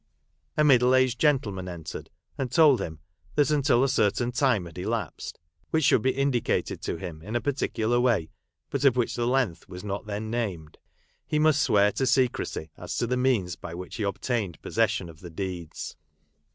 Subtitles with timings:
[0.57, 3.01] A middle aged gentleman entered, and told him
[3.35, 5.37] that, until a certain time had elapsed
[5.69, 8.31] (which should be indicated to him in a particular way,
[8.71, 10.79] but of which the length was not then named),
[11.27, 15.19] he must swear to secrecy as to the means by which he obtained possession of
[15.19, 15.95] the deeds.